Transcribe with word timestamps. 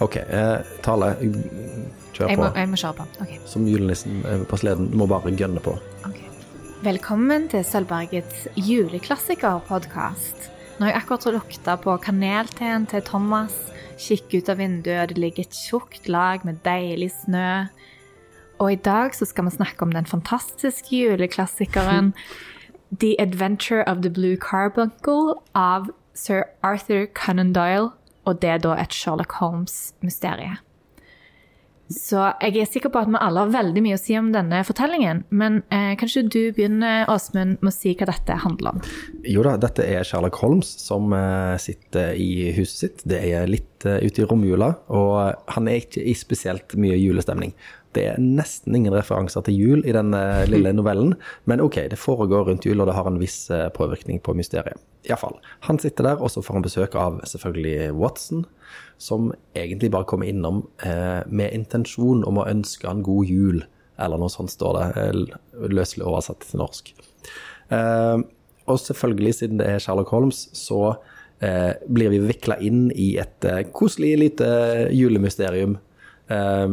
OK, 0.00 0.16
eh, 0.16 0.60
Tale, 0.82 1.10
kjør 2.14 2.30
Jeg 2.30 2.38
må, 2.40 2.46
på. 2.46 2.56
jeg 2.56 2.68
må 2.70 2.76
kjøre 2.80 2.96
på. 2.96 3.04
Okay. 3.20 3.38
Som 3.44 3.66
julenissen 3.68 4.22
eh, 4.24 4.44
på 4.48 4.56
sleden. 4.56 4.88
Du 4.92 4.96
må 4.96 5.06
bare 5.10 5.32
gønne 5.36 5.60
på. 5.60 5.74
Okay. 6.08 6.28
Velkommen 6.86 7.50
til 7.52 7.64
Sølvbergets 7.68 8.46
juleklassiker-podkast. 8.56 10.48
Nå 10.78 10.86
har 10.86 10.94
jeg 10.94 11.02
akkurat 11.02 11.26
lukta 11.36 11.76
på 11.76 11.98
kanelteen 12.00 12.86
til 12.88 13.04
Thomas, 13.04 13.52
kikker 14.00 14.40
ut 14.40 14.48
av 14.48 14.56
vinduet, 14.62 15.12
det 15.12 15.20
ligger 15.20 15.44
et 15.44 15.58
tjukt 15.68 16.08
lag 16.08 16.40
med 16.48 16.62
deilig 16.64 17.10
snø. 17.18 17.68
Og 18.60 18.72
i 18.72 18.80
dag 18.80 19.12
så 19.16 19.28
skal 19.28 19.44
vi 19.44 19.58
snakke 19.58 19.84
om 19.84 19.92
den 19.92 20.08
fantastiske 20.08 20.88
juleklassikeren 20.96 22.14
The 22.90 23.20
Adventure 23.20 23.84
of 23.84 24.00
the 24.00 24.08
Blue 24.08 24.36
Carbuncle 24.40 25.36
av 25.54 25.92
sir 26.14 26.44
Arthur 26.64 27.06
Conan 27.12 27.52
Doyle, 27.52 27.92
og 28.28 28.42
det 28.42 28.56
er 28.56 28.64
da 28.64 28.74
et 28.80 28.96
Sherlock 28.96 29.38
Holmes-mysterie. 29.40 30.58
Så 31.90 32.20
jeg 32.38 32.60
er 32.62 32.68
sikker 32.70 32.92
på 32.94 33.00
at 33.00 33.08
vi 33.10 33.18
alle 33.18 33.42
har 33.42 33.50
veldig 33.50 33.82
mye 33.82 33.96
å 33.96 34.00
si 34.00 34.14
om 34.14 34.28
denne 34.30 34.60
fortellingen. 34.66 35.24
Men 35.34 35.58
eh, 35.74 35.96
kanskje 35.98 36.22
du 36.30 36.38
begynner, 36.54 37.08
Åsmund, 37.10 37.58
med 37.58 37.72
å 37.72 37.74
si 37.74 37.96
hva 37.98 38.06
dette 38.12 38.36
handler 38.44 38.76
om? 38.76 38.84
Jo 39.26 39.42
da, 39.42 39.56
dette 39.58 39.82
er 39.82 40.06
Sherlock 40.06 40.38
Holmes 40.38 40.70
som 40.84 41.10
eh, 41.16 41.56
sitter 41.58 42.14
i 42.14 42.52
huset 42.54 42.76
sitt. 42.84 43.02
Det 43.10 43.18
er 43.32 43.50
litt 43.50 43.88
eh, 43.90 43.98
ute 44.06 44.22
i 44.22 44.28
romjula, 44.30 44.70
og 44.94 45.50
han 45.56 45.70
er 45.70 45.82
ikke 45.82 46.04
i 46.06 46.14
spesielt 46.14 46.78
mye 46.78 46.94
julestemning. 46.94 47.56
Det 47.96 48.04
er 48.06 48.20
nesten 48.22 48.76
ingen 48.78 48.94
referanser 48.94 49.42
til 49.46 49.56
jul 49.58 49.80
i 49.82 49.94
den 49.94 50.14
eh, 50.14 50.44
lille 50.50 50.70
novellen, 50.76 51.16
men 51.50 51.62
ok, 51.64 51.82
det 51.90 51.98
foregår 51.98 52.46
rundt 52.46 52.66
jul, 52.68 52.78
og 52.78 52.86
det 52.86 52.94
har 52.94 53.08
en 53.10 53.18
viss 53.18 53.48
eh, 53.50 53.66
påvirkning 53.74 54.20
på 54.22 54.34
mysteriet. 54.38 54.78
Iallfall. 55.08 55.40
Han 55.66 55.80
sitter 55.82 56.06
der, 56.06 56.22
og 56.22 56.30
så 56.30 56.42
får 56.44 56.58
han 56.58 56.66
besøk 56.66 56.94
av 57.00 57.18
selvfølgelig 57.26 57.90
Watson, 57.98 58.44
som 59.00 59.32
egentlig 59.58 59.90
bare 59.90 60.06
kommer 60.06 60.30
innom 60.30 60.62
eh, 60.86 61.22
med 61.26 61.56
intensjon 61.56 62.22
om 62.28 62.38
å 62.38 62.46
ønske 62.50 62.86
han 62.86 63.02
god 63.06 63.32
jul, 63.32 63.62
eller 64.00 64.20
noe 64.20 64.32
sånt 64.32 64.52
står 64.54 64.78
det, 64.78 64.88
eh, 65.02 65.70
løselig 65.74 66.06
oversatt 66.06 66.46
til 66.46 66.62
norsk. 66.62 66.94
Eh, 67.74 68.22
og 68.70 68.78
selvfølgelig, 68.78 69.34
siden 69.40 69.58
det 69.58 69.66
er 69.66 69.82
Sherlock 69.82 70.12
Holmes, 70.14 70.46
så 70.54 70.94
eh, 71.42 71.74
blir 71.90 72.12
vi 72.14 72.22
vikla 72.22 72.60
inn 72.62 72.90
i 72.94 73.16
et 73.18 73.46
eh, 73.48 73.64
koselig 73.74 74.14
lite 74.20 74.50
julemysterium 74.94 75.80
eh, 76.30 76.68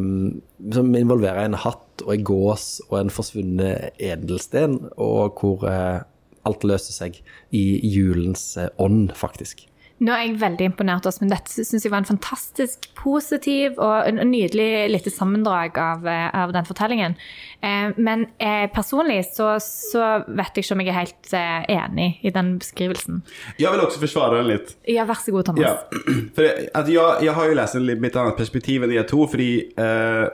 som 0.77 0.95
involverer 0.95 1.45
en 1.45 1.59
hatt 1.65 2.05
og 2.05 2.13
en 2.13 2.27
gås 2.27 2.67
og 2.89 2.99
en 3.01 3.13
forsvunnet 3.13 3.97
edelsten, 3.97 4.77
og 5.01 5.41
hvor 5.41 5.65
uh, 5.65 6.05
alt 6.47 6.65
løser 6.67 6.95
seg 6.95 7.19
i 7.55 7.63
julens 7.87 8.51
eh, 8.59 8.69
ånd, 8.81 9.11
faktisk. 9.17 9.65
Nå 9.97 10.13
er 10.13 10.27
jeg 10.27 10.37
veldig 10.41 10.69
imponert, 10.69 11.07
men 11.21 11.31
Dette 11.31 11.65
syns 11.65 11.85
jeg 11.85 11.91
var 11.93 12.03
en 12.03 12.09
fantastisk 12.09 12.89
positiv 12.97 13.79
og 13.81 14.05
en 14.05 14.17
en 14.17 14.31
nydelig 14.31 14.89
lite 14.91 15.11
sammendrag 15.13 15.77
av, 15.77 16.07
eh, 16.07 16.29
av 16.33 16.53
den 16.53 16.65
fortellingen. 16.65 17.15
Eh, 17.61 17.93
men 17.97 18.27
eh, 18.37 18.67
personlig 18.73 19.23
så, 19.33 19.55
så 19.63 20.23
vet 20.27 20.57
jeg 20.57 20.65
ikke 20.65 20.77
om 20.77 20.83
jeg 20.83 20.91
er 20.93 20.99
helt 20.99 21.33
eh, 21.33 21.67
enig 21.77 22.09
i 22.21 22.33
den 22.33 22.57
beskrivelsen. 22.61 23.21
Jeg 23.59 23.73
vil 23.73 23.85
også 23.85 24.01
forsvare 24.03 24.41
den 24.41 24.51
litt. 24.51 24.75
Ja, 24.87 25.05
vær 25.09 25.21
så 25.21 25.33
god, 25.35 25.49
Thomas. 25.49 25.63
Ja, 25.65 26.01
for 26.35 26.47
jeg, 26.47 26.69
att 26.73 26.89
jeg, 26.89 27.23
jag 27.25 27.33
har 27.33 27.45
jo 27.45 27.57
lest 27.57 27.73
den 27.73 27.85
med 27.85 27.97
annet 27.97 28.15
annat 28.15 28.37
perspektiv 28.37 28.83
enn 28.83 28.93
de 28.93 29.03
to, 29.07 29.25
fordi 29.29 29.51
eh, 29.77 30.27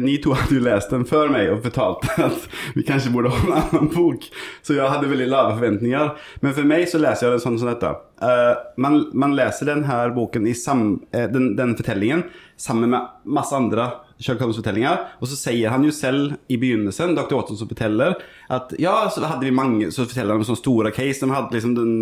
ni 0.00 0.16
to 0.22 0.32
hade 0.32 0.54
ju 0.54 0.60
läst 0.60 0.90
den 0.90 1.04
för 1.04 1.28
mig 1.28 1.50
och 1.50 1.62
förtalt 1.62 1.98
att 2.18 2.48
vi 2.74 2.82
kanske 2.82 3.10
borde 3.10 3.28
ha 3.28 3.38
en 3.46 3.52
annan 3.52 3.88
bok. 3.94 4.30
Så 4.62 4.74
jag 4.74 4.88
hade 4.88 5.08
väldigt 5.08 5.28
lave 5.28 5.54
förväntningar. 5.54 6.16
Men 6.36 6.54
för 6.54 6.62
mig 6.62 6.86
så 6.86 6.98
läser 6.98 7.26
jag 7.26 7.32
den 7.32 7.40
sånn 7.40 7.58
som 7.58 7.68
detta. 7.68 7.90
Eh, 8.22 8.56
man, 8.76 9.10
man 9.12 9.36
läser 9.36 9.66
den 9.66 10.14
boken 10.14 10.46
i 10.46 10.54
sam, 10.54 11.02
eh, 11.12 11.30
den, 11.30 11.56
den 11.56 11.76
förtällningen 11.76 12.22
sammen 12.56 12.90
med 12.90 13.08
masse 13.24 13.56
andre 13.56 13.90
Sherlock 14.20 14.42
Holmes-fortellinger. 14.42 14.98
Og 15.20 15.30
så 15.30 15.38
sier 15.38 15.72
han 15.72 15.84
jo 15.84 15.92
selv 15.94 16.36
i 16.52 16.58
begynnelsen, 16.60 17.14
Dr. 17.16 17.38
Watson 17.38 17.56
som 17.56 17.70
forteller, 17.70 18.18
at 18.52 18.74
ja, 18.78 19.08
så 19.12 19.24
hadde 19.24 19.48
vi 19.48 19.54
mange 19.54 19.88
som 19.94 20.08
forteller 20.08 20.36
om 20.36 20.44
sånne 20.44 20.60
store 20.60 20.92
case. 20.92 21.24
De 21.24 21.32
hadde 21.32 21.56
liksom 21.56 21.74
den 21.78 21.94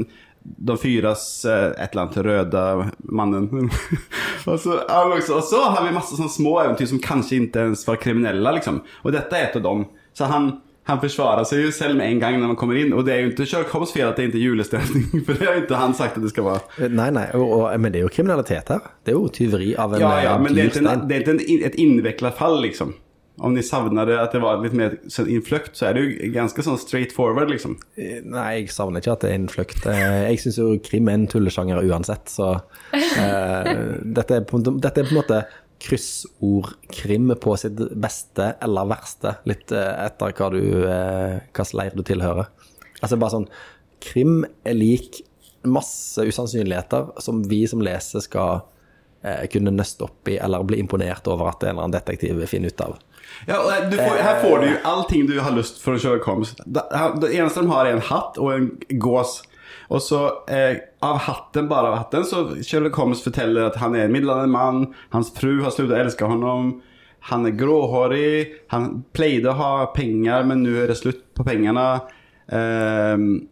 de 0.43 0.77
fyras 0.79 1.45
eh, 1.45 1.71
et 1.77 1.93
eller 1.93 2.05
annet 2.07 2.21
røde 2.27 2.63
mannen. 3.03 3.71
og, 4.49 4.57
så, 4.61 4.79
men 5.11 5.19
og 5.21 5.45
så 5.45 5.65
har 5.67 5.85
vi 5.85 5.95
masse 5.97 6.17
sånne 6.17 6.33
små 6.33 6.55
eventyr 6.65 6.91
som 6.93 7.03
kanskje 7.03 7.43
ikke 7.43 7.69
ens 7.71 7.85
var 7.89 8.01
kriminelle. 8.03 8.55
Liksom. 8.59 8.81
Og 9.05 9.15
dette 9.15 9.37
er 9.37 9.49
et 9.49 9.59
av 9.61 9.67
dem. 9.67 9.85
Så 10.17 10.29
han, 10.31 10.51
han 10.89 11.01
forsvarer 11.03 11.47
seg 11.49 11.67
jo 11.67 11.73
selv 11.75 11.99
med 11.99 12.09
en 12.11 12.23
gang 12.23 12.39
når 12.41 12.55
man 12.55 12.61
kommer 12.61 12.79
inn. 12.81 12.95
Og 12.97 13.05
det 13.07 13.15
er 13.15 13.25
jo 13.25 13.33
ikke 13.33 13.49
Sherlock 13.49 13.91
fel 13.93 14.09
at 14.09 14.21
det 14.21 14.31
ikke 14.31 14.41
er 14.41 14.47
julestemning, 14.47 15.11
for 15.27 15.35
det 15.35 15.49
har 15.49 15.59
jo 15.59 15.67
ikke 15.67 15.83
han 15.83 15.99
sagt 15.99 16.17
at 16.21 16.25
det 16.25 16.33
skal 16.33 16.49
være. 16.49 16.65
Eh, 16.79 16.95
Nei, 17.01 17.11
nei, 17.15 17.27
og, 17.37 17.45
og, 17.59 17.67
men 17.81 17.95
det 17.95 18.03
er 18.03 18.09
jo 18.09 18.15
kriminalitet 18.15 18.73
her. 18.75 18.89
Det 19.05 19.15
er 19.15 19.19
jo 19.19 19.29
tyveri 19.41 19.75
av 19.77 19.95
en 19.95 20.07
Ja, 20.07 20.15
ja, 20.25 20.33
eh, 20.37 20.47
men 20.47 20.57
det 20.57 20.65
er 20.65 20.73
ikke, 20.73 20.87
en, 20.87 21.05
det 21.11 21.21
er 21.21 22.25
en, 22.25 22.33
fall, 22.39 22.59
liksom. 22.65 22.97
Om 23.39 23.55
ni 23.55 23.63
savner 23.63 24.11
at 24.19 24.33
det 24.35 24.41
var 24.43 24.59
litt 24.63 24.75
mer 24.77 24.97
sånn 25.13 25.29
innfløkt, 25.31 25.77
så 25.79 25.89
er 25.89 25.97
det 25.97 26.03
jo 26.05 26.31
ganske 26.35 26.65
sånn 26.67 26.79
straight 26.81 27.15
forward, 27.15 27.53
liksom. 27.53 27.77
Eh, 28.01 28.19
Nei, 28.27 28.49
jeg 28.59 28.73
savner 28.75 29.03
ikke 29.03 29.15
at 29.15 29.25
det 29.25 29.31
er 29.31 29.39
innfløkt. 29.39 29.87
Eh, 29.87 30.19
Jeg 30.33 30.43
syns 30.43 30.59
jo 30.59 30.69
krim 30.83 31.09
er 31.11 31.21
en 31.21 31.29
tullesjanger 31.31 31.87
uansett, 31.87 32.33
så 32.33 32.51
uh, 32.59 33.73
dette, 34.19 34.41
er 34.41 34.47
på, 34.49 34.61
dette 34.67 35.05
er 35.05 35.09
på 35.09 35.15
en 35.15 35.21
måte 35.21 35.41
kryssordkrim 35.79 37.31
på 37.39 37.55
sitt 37.61 37.79
beste 38.03 38.51
eller 38.67 38.91
verste, 38.91 39.37
litt 39.47 39.71
etter 39.71 40.35
hva 40.35 40.49
du 40.51 40.59
hvilken 40.59 41.77
leir 41.79 41.95
du 41.95 42.03
tilhører. 42.03 42.51
Altså 42.99 43.19
bare 43.21 43.37
sånn 43.37 43.51
Krim 44.03 44.43
er 44.67 44.75
lik 44.79 45.21
masse 45.67 46.23
usannsynligheter 46.23 47.13
som 47.23 47.43
vi 47.51 47.65
som 47.71 47.83
leser 47.83 48.23
skal 48.23 48.65
kunne 49.53 49.73
nøste 49.75 50.07
opp 50.07 50.29
i 50.31 50.37
eller 50.39 50.63
bli 50.67 50.79
imponert 50.79 51.27
over 51.27 51.51
at 51.51 51.65
en 51.65 51.73
eller 51.73 51.89
annen 51.89 51.97
detektiv 51.97 52.39
finner 52.47 52.71
ut 52.71 52.85
av. 52.85 52.97
Ja, 53.47 53.59
du 53.91 53.97
får, 53.97 54.17
her 54.23 54.41
får 54.41 54.59
du 54.59 54.67
jo 54.71 54.77
allting 54.89 55.27
du 55.27 55.37
har 55.41 55.55
lyst 55.57 55.83
for 55.83 55.97
å 55.97 56.03
kjøre 56.03 56.23
koms. 56.25 56.55
Det, 56.65 56.85
det 57.21 57.33
eneste 57.35 57.65
de 57.65 57.73
har 57.73 57.87
er 57.87 57.99
en 57.99 58.09
hatt 58.09 58.39
og 58.41 58.53
en 58.55 58.71
gås. 59.03 59.41
Og 59.89 60.03
så 60.05 60.21
eh, 60.53 60.81
av 61.05 61.21
hatten, 61.25 61.69
bare 61.69 61.93
av 61.93 61.99
hatten, 62.03 62.27
så 62.29 62.45
Sherlock 62.61 62.97
Holmes 63.01 63.23
forteller 63.25 63.69
at 63.69 63.79
han 63.81 63.97
er 63.97 64.07
en 64.07 64.15
middelaldrende 64.15 64.53
mann, 64.53 64.83
hans 65.15 65.33
fru 65.37 65.63
har 65.65 65.73
sluttet 65.73 65.97
å 65.97 66.03
elske 66.03 66.29
honom, 66.29 66.75
han 67.31 67.47
er 67.49 67.57
gråhårig, 67.59 68.59
han 68.73 69.03
pleide 69.17 69.53
å 69.53 69.59
ha 69.59 69.71
penger, 69.95 70.45
men 70.49 70.63
nå 70.65 70.77
er 70.83 70.93
det 70.93 70.99
slutt 71.01 71.25
på 71.37 71.45
pengene. 71.47 71.87
Ehm, 72.55 73.49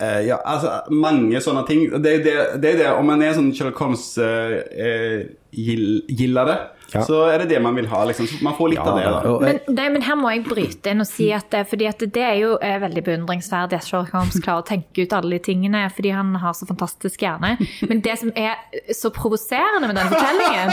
eh, 0.00 0.20
ja, 0.28 0.36
altså 0.44 0.70
mange 0.94 1.40
sånne 1.44 1.64
ting. 1.68 1.80
Det 2.02 2.12
er 2.12 2.18
det, 2.24 2.36
det, 2.62 2.72
det 2.82 2.88
om 2.94 3.06
man 3.08 3.22
er 3.22 3.32
sånn 3.36 3.52
Sherlock 3.54 3.78
Holmes-gillere, 3.84 6.56
Ja. 6.94 7.02
så 7.04 7.18
er 7.28 7.38
det 7.42 7.48
det 7.50 7.58
man 7.60 7.74
vil 7.76 7.84
ha. 7.90 7.98
Liksom. 8.08 8.26
Man 8.42 8.54
får 8.56 8.68
litt 8.72 8.78
av 8.80 8.96
det. 8.96 9.04
da. 9.04 9.32
Men, 9.42 9.58
nei, 9.76 9.88
men 9.92 10.02
her 10.06 10.16
må 10.16 10.30
jeg 10.32 10.40
bryte 10.46 10.88
inn 10.94 11.00
og 11.04 11.08
si 11.10 11.26
at 11.36 11.50
det, 11.52 11.66
fordi 11.68 11.84
at 11.90 12.00
det 12.00 12.22
er 12.24 12.38
jo 12.40 12.54
er 12.64 12.78
veldig 12.80 13.02
beundringsverdig 13.04 13.76
at 13.76 13.84
Sherlock 13.84 14.08
Holmes 14.16 14.40
klarer 14.44 14.62
å 14.64 14.68
tenke 14.70 15.02
ut 15.04 15.12
alle 15.12 15.36
de 15.36 15.42
tingene, 15.50 15.82
fordi 15.92 16.10
han 16.16 16.32
har 16.40 16.54
så 16.56 16.64
fantastisk 16.70 17.20
hjerne. 17.26 17.50
Men 17.90 18.00
det 18.06 18.16
som 18.22 18.30
er 18.34 18.54
så 18.96 19.10
provoserende 19.12 19.84
med 19.90 19.96
den 20.00 20.08
fortellingen, 20.14 20.68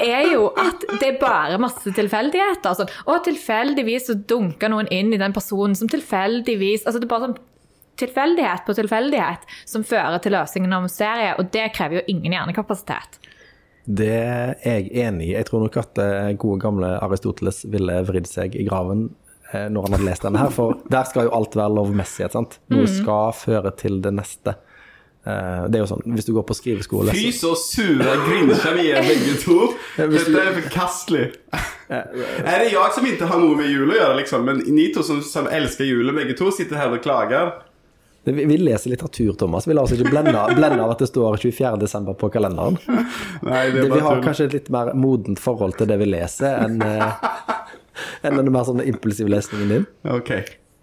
er 0.00 0.22
jo 0.32 0.48
at 0.58 0.80
det 1.00 1.06
er 1.12 1.18
bare 1.20 1.58
masse 1.60 1.92
tilfeldigheter. 1.92 2.72
Sånn, 2.80 2.88
og 3.04 3.20
tilfeldigvis 3.28 4.06
så 4.08 4.14
dunker 4.16 4.68
noen 4.72 4.88
inn 4.94 5.12
i 5.12 5.20
den 5.20 5.32
personen 5.36 5.76
som 5.76 5.88
tilfeldigvis 5.92 6.86
altså 6.88 6.98
det 7.02 7.06
er 7.06 7.12
bare 7.12 7.26
sånn 7.28 7.36
tilfeldighet 8.00 8.64
på 8.66 8.74
tilfeldighet 8.76 9.44
som 9.68 9.84
fører 9.86 10.18
til 10.24 10.34
løsningen 10.36 10.72
av 10.76 10.86
mysteriet, 10.86 11.38
og 11.38 11.50
det 11.54 11.68
krever 11.76 12.00
jo 12.00 12.06
ingen 12.14 12.34
hjernekapasitet. 12.36 13.20
Det 13.84 14.08
er 14.16 14.54
jeg 14.64 14.88
enig 15.04 15.28
i. 15.28 15.34
Jeg 15.36 15.46
tror 15.50 15.66
nok 15.66 15.76
at 15.82 16.00
eh, 16.00 16.30
gode 16.40 16.62
gamle 16.62 16.94
Aristoteles 17.04 17.64
ville 17.68 17.98
vridd 18.08 18.28
seg 18.30 18.54
i 18.56 18.64
graven 18.64 19.10
eh, 19.52 19.66
når 19.68 19.88
han 19.88 19.98
hadde 19.98 20.06
lest 20.08 20.24
denne 20.24 20.40
her, 20.40 20.52
for 20.54 20.78
der 20.94 21.04
skal 21.10 21.28
jo 21.28 21.34
alt 21.36 21.56
være 21.58 21.74
lovmessighet, 21.80 22.32
sant? 22.32 22.56
Noe 22.72 22.88
skal 22.88 23.34
føre 23.36 23.74
til 23.76 24.00
det 24.04 24.14
neste. 24.16 24.56
Eh, 25.26 25.66
Det 25.68 25.76
er 25.76 25.84
jo 25.84 25.90
sånn, 25.92 26.06
hvis 26.16 26.30
du 26.30 26.32
går 26.36 26.46
på 26.48 26.56
skriveskole 26.56 27.12
Fy 27.16 27.28
så, 27.36 27.52
sure 27.60 28.00
sura 28.00 28.16
grinsjer 28.24 28.74
vi 28.80 28.88
er 28.96 29.04
begge 29.04 29.36
to. 29.44 29.58
Dette 30.16 30.32
er 30.46 30.58
forkastelig. 30.62 31.28
Er 31.94 32.62
det 32.62 32.70
jeg 32.72 32.92
som 32.96 33.04
ikke 33.04 33.26
har 33.28 33.36
noe 33.42 33.58
med 33.58 33.68
jul 33.68 33.90
å 33.92 33.96
gjøre, 33.98 34.16
liksom? 34.22 34.46
Men 34.48 34.62
ni 34.72 34.86
to 34.94 35.02
som, 35.04 35.18
som 35.20 35.44
elsker 35.52 35.84
julen 35.84 36.16
begge 36.16 36.32
to, 36.38 36.48
sitter 36.56 36.80
her 36.80 36.94
og 36.96 37.02
klager. 37.04 37.50
Vi, 38.24 38.44
vi 38.48 38.56
leser 38.58 38.90
litteratur, 38.90 39.32
Thomas. 39.40 39.68
Vi 39.68 39.76
lar 39.76 39.84
oss 39.84 39.92
ikke 39.92 40.10
blende, 40.10 40.32
blende 40.58 40.80
av 40.84 40.94
at 40.94 41.04
det 41.04 41.10
står 41.10 41.36
24. 41.42 41.76
desember 41.82 42.16
på 42.18 42.30
kalenderen. 42.32 42.78
Nei, 43.44 43.68
det 43.74 43.86
vi 43.90 44.00
har 44.00 44.18
tull. 44.18 44.24
kanskje 44.24 44.48
et 44.48 44.58
litt 44.58 44.72
mer 44.74 44.94
modent 44.96 45.40
forhold 45.42 45.76
til 45.78 45.90
det 45.90 46.00
vi 46.00 46.08
leser, 46.08 46.64
enn 46.64 46.80
eh, 46.84 47.24
enn 48.26 48.40
den 48.40 48.52
mer 48.54 48.66
sånn 48.68 48.82
impulsive 48.84 49.32
lesningen 49.32 49.74
din. 49.74 49.88
Ok. 50.10 50.34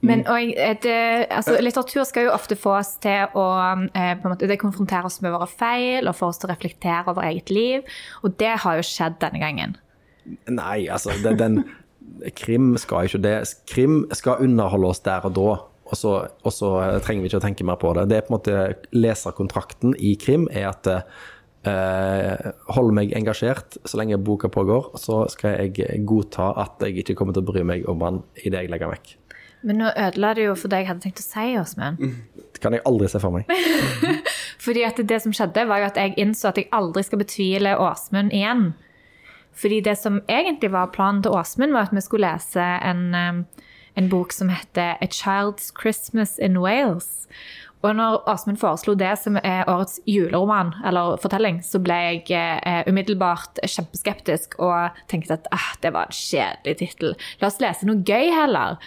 Men 0.01 0.23
og, 0.25 0.55
det, 0.81 1.27
altså, 1.29 1.59
litteratur 1.61 2.05
skal 2.09 2.25
jo 2.25 2.33
ofte 2.33 2.57
få 2.57 2.73
oss 2.79 2.95
til 3.03 3.35
å 3.37 3.45
eh, 3.93 4.15
på 4.17 4.25
en 4.25 4.33
måte, 4.33 4.49
det 4.49 4.57
konfrontere 4.61 5.05
oss 5.05 5.19
med 5.21 5.33
våre 5.35 5.45
feil 5.49 6.09
og 6.09 6.17
få 6.17 6.31
oss 6.31 6.41
til 6.41 6.49
å 6.49 6.55
reflektere 6.55 7.13
over 7.13 7.27
eget 7.27 7.53
liv. 7.53 7.85
Og 8.25 8.33
det 8.41 8.55
har 8.63 8.79
jo 8.79 8.85
skjedd 8.85 9.19
denne 9.21 9.41
gangen. 9.43 9.77
Nei, 10.49 10.87
altså, 10.89 11.13
det, 11.21 11.35
den 11.41 11.61
Krim 12.37 12.73
skal 12.81 13.07
ikke 13.07 13.21
det. 13.23 13.35
Krim 13.69 14.03
skal 14.17 14.41
underholde 14.43 14.89
oss 14.93 15.03
der 15.05 15.25
og 15.29 15.37
da. 15.37 15.51
Og 15.91 15.99
så, 15.99 16.15
og 16.47 16.53
så 16.55 16.71
trenger 17.03 17.25
vi 17.25 17.29
ikke 17.31 17.41
å 17.41 17.43
tenke 17.43 17.67
mer 17.67 17.79
på 17.81 17.91
det. 17.97 18.07
Det 18.09 18.17
er 18.17 18.25
på 18.25 18.31
en 18.31 18.37
måte 18.37 18.95
Leserkontrakten 18.95 19.95
i 19.99 20.13
krim 20.19 20.47
er 20.47 20.69
at 20.69 20.87
eh, 21.67 22.51
hold 22.71 22.93
meg 22.95 23.11
engasjert 23.17 23.75
så 23.83 23.99
lenge 23.99 24.19
boka 24.23 24.49
pågår, 24.51 24.93
så 25.01 25.25
skal 25.33 25.59
jeg 25.59 26.05
godta 26.07 26.53
at 26.63 26.85
jeg 26.87 27.03
ikke 27.03 27.17
kommer 27.19 27.35
til 27.35 27.43
å 27.43 27.51
bry 27.51 27.65
meg 27.67 27.89
om 27.91 28.05
han 28.07 28.21
idet 28.39 28.63
jeg 28.63 28.71
legger 28.71 28.93
vekk. 28.93 29.17
Men 29.61 29.77
nå 29.77 29.91
ødela 29.93 30.31
det 30.33 30.47
jo 30.47 30.53
for 30.57 30.73
det 30.73 30.81
jeg 30.81 30.89
hadde 30.89 31.03
tenkt 31.03 31.21
å 31.21 31.25
si, 31.25 31.49
Åsmund. 31.61 31.99
Det 32.55 32.61
kan 32.63 32.73
jeg 32.73 32.81
aldri 32.89 33.09
se 33.11 33.21
for 33.21 33.35
meg. 33.35 33.51
Fordi 34.65 34.85
at 34.87 35.01
det 35.09 35.19
som 35.21 35.33
skjedde, 35.35 35.67
var 35.69 35.83
jo 35.83 35.89
at 35.91 35.99
jeg 36.01 36.15
innså 36.21 36.49
at 36.49 36.57
jeg 36.57 36.69
aldri 36.73 37.03
skal 37.05 37.21
betvile 37.21 37.75
Åsmund 37.81 38.33
igjen. 38.33 38.71
Fordi 39.57 39.81
det 39.85 39.97
som 39.99 40.21
egentlig 40.31 40.71
var 40.73 40.93
planen 40.95 41.21
til 41.21 41.35
Åsmund, 41.37 41.75
var 41.75 41.89
at 41.89 41.93
vi 41.95 42.01
skulle 42.01 42.31
lese 42.31 42.63
en, 42.63 43.03
um, 43.13 43.43
en 43.99 44.09
bok 44.11 44.33
som 44.33 44.49
heter 44.49 44.97
A 45.01 45.07
Child's 45.07 45.71
Christmas 45.81 46.37
in 46.39 46.59
Wales. 46.61 47.27
Og 47.81 47.95
når 47.97 48.19
Åsmund 48.29 48.59
foreslo 48.61 48.93
det 48.93 49.13
som 49.17 49.39
er 49.41 49.65
årets 49.69 49.99
juleroman, 50.05 50.75
eller 50.85 51.17
fortelling, 51.21 51.61
så 51.65 51.81
ble 51.81 51.97
jeg 51.97 52.25
eh, 52.67 52.83
umiddelbart 52.85 53.61
kjempeskeptisk 53.65 54.59
og 54.61 54.97
tenkte 55.09 55.39
at 55.39 55.49
ah, 55.55 55.71
det 55.81 55.93
var 55.95 56.09
en 56.09 56.17
kjedelig 56.17 56.77
tittel. 56.83 57.15
La 57.41 57.49
oss 57.49 57.61
lese 57.63 57.89
noe 57.89 58.03
gøy 58.05 58.29
heller. 58.35 58.77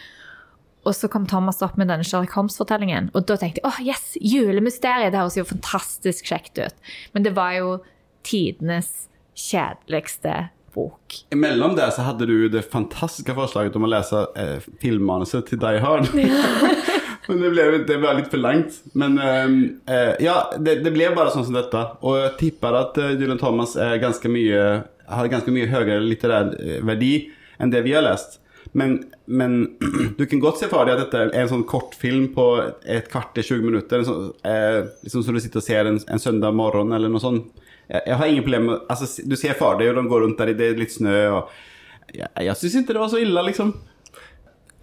Og 0.84 0.94
så 0.94 1.08
kom 1.10 1.26
Thomas 1.26 1.62
opp 1.64 1.78
med 1.80 1.88
denne 1.90 2.04
Sherlock 2.06 2.36
Holmes-fortellingen. 2.36 3.08
Og 3.16 3.26
da 3.26 3.38
tenkte 3.40 3.62
jeg 3.62 3.66
åh, 3.66 3.80
oh, 3.80 3.86
yes, 3.88 4.14
julemysteriet, 4.20 5.14
det 5.14 5.20
høres 5.20 5.38
jo 5.40 5.46
fantastisk 5.48 6.28
kjekt 6.30 6.60
ut. 6.60 6.92
Men 7.16 7.26
det 7.26 7.34
var 7.34 7.56
jo 7.56 7.78
tidenes 8.24 9.08
kjedeligste 9.34 10.52
bok. 10.74 11.18
Imellom 11.34 11.76
det 11.78 11.90
så 11.96 12.06
hadde 12.08 12.28
du 12.30 12.48
det 12.52 12.64
fantastiske 12.72 13.36
forslaget 13.36 13.76
om 13.78 13.86
å 13.86 13.92
lese 13.92 14.24
eh, 14.40 14.58
filmmanuset 14.82 15.48
til 15.50 15.62
Die 15.62 15.82
Hard. 15.84 16.10
Men 17.28 17.40
det 17.40 17.50
ble, 17.54 17.64
det 17.88 17.96
ble, 18.02 18.16
litt 18.18 18.32
for 18.32 18.42
langt. 18.42 18.82
Men 18.92 19.16
eh, 19.22 20.16
ja, 20.24 20.36
det, 20.58 20.82
det, 20.84 20.92
ble 20.92 21.08
bare 21.16 21.32
sånn 21.32 21.46
som 21.46 21.56
dette. 21.56 21.86
Og 22.04 22.18
jeg 22.20 22.34
tipper 22.42 22.76
at 22.82 23.00
Dylan 23.16 23.40
Thomas 23.40 23.78
ganske 24.02 24.28
mye, 24.28 24.64
har 25.08 25.32
ganske 25.32 25.54
mye 25.54 25.70
høyere 25.70 26.02
litterær 26.04 26.52
eh, 26.58 26.80
verdi 26.84 27.14
enn 27.62 27.72
det 27.72 27.84
vi 27.86 27.94
har 27.96 28.04
lest. 28.04 28.40
Men, 28.72 29.04
men, 29.24 29.76
du 30.18 30.26
kan 30.26 30.40
godt 30.40 30.58
se 30.58 30.68
for 30.70 30.86
deg 30.86 30.96
at 30.96 31.04
dette 31.06 31.20
er 31.28 31.44
en 31.44 31.50
sånn 31.50 31.66
kortfilm 31.68 32.30
på 32.34 32.46
et 32.82 33.10
kvarter, 33.12 33.44
20 33.46 33.68
minutter. 33.68 34.02
Sånn, 34.06 34.32
eh, 34.46 34.80
liksom 35.06 35.26
som 35.26 35.36
du 35.36 35.42
sitter 35.42 35.62
og 35.62 35.66
ser 35.66 35.90
en, 35.90 36.00
en, 36.02 36.22
søndag 36.22 36.56
morgen 36.58 36.94
eller 36.96 37.12
noe 37.12 37.22
sånt. 37.22 37.52
Jeg, 37.88 38.02
jeg 38.06 38.16
har 38.16 38.30
ingen 38.30 38.44
problem 38.46 38.68
med 38.70 38.84
altså, 38.88 39.22
Du 39.28 39.36
ser 39.36 39.56
for 39.58 39.76
deg, 39.80 39.90
og 39.92 39.98
de 39.98 40.08
går 40.08 40.22
rundt 40.24 40.38
der, 40.40 40.54
det 40.56 40.70
er 40.70 40.78
litt 40.80 40.94
snø, 40.94 41.16
og 41.38 42.14
Jeg, 42.14 42.28
jeg 42.46 42.56
syns 42.60 42.78
ikke 42.80 42.94
det 42.96 43.02
var 43.02 43.12
så 43.12 43.20
ille, 43.20 43.42
liksom 43.44 43.74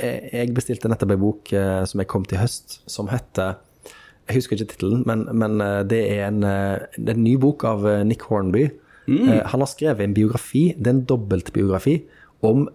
jeg 0.01 0.53
bestilte 0.55 0.89
nettopp 0.91 1.15
en 1.15 1.21
bok 1.21 1.51
eh, 1.55 1.81
som 1.89 2.01
jeg 2.01 2.09
kom 2.11 2.25
til 2.27 2.39
i 2.39 2.41
høst, 2.41 2.79
som 2.89 3.09
heter 3.11 3.59
Jeg 4.29 4.39
husker 4.39 4.55
ikke 4.55 4.73
tittelen, 4.73 5.03
men, 5.09 5.25
men, 5.37 5.59
eh, 5.63 5.81
det, 5.87 6.01
er 6.15 6.27
en, 6.29 6.41
eh, 6.47 6.87
det 6.97 7.13
er 7.13 7.19
en 7.19 7.25
ny 7.25 7.35
bok 7.41 7.65
av 7.67 7.85
Nick 8.07 8.25
Hornby. 8.29 8.69
Mm. 9.09 9.41
Han 9.51 9.63
har 9.63 9.69
skrevet 9.69 10.05
en 10.05 10.15
biografi, 10.15 10.71
det 10.77 10.87
er 10.87 10.97
en 10.99 11.05
dobbeltbiografi, 11.09 12.03
om 12.45 12.67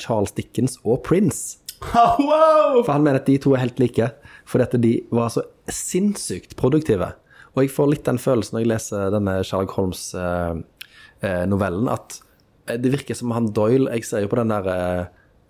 Charles 0.00 0.32
Dickens 0.34 0.80
og 0.84 1.02
Prince. 1.06 1.58
wow! 1.92 2.80
For 2.82 2.92
han 2.92 3.04
mener 3.04 3.20
at 3.20 3.28
de 3.28 3.36
to 3.42 3.52
er 3.54 3.62
helt 3.62 3.78
like, 3.82 4.08
fordi 4.48 4.66
at 4.66 4.76
de 4.82 4.92
var 5.14 5.30
så 5.34 5.44
sinnssykt 5.70 6.56
produktive. 6.58 7.12
Og 7.56 7.64
jeg 7.64 7.72
får 7.72 7.88
litt 7.92 8.04
den 8.04 8.20
følelsen 8.20 8.54
når 8.56 8.62
jeg 8.62 8.72
leser 8.74 9.12
denne 9.14 9.34
Sherlock 9.40 9.72
Holmes-novellen, 9.78 11.86
at 11.88 12.20
det 12.66 12.90
virker 12.92 13.14
som 13.14 13.30
han 13.30 13.52
Doyle 13.54 13.92
Jeg 13.94 14.04
ser 14.04 14.20
jo 14.24 14.28
på 14.32 14.40
den 14.40 14.50
der 14.50 14.66